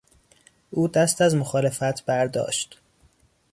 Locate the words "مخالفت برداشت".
1.35-2.81